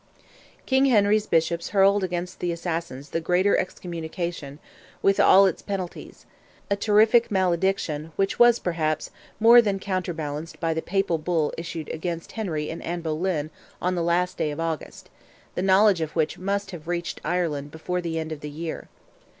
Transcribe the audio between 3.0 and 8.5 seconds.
the greater excommunication, with all its penalties; a terrific malediction, which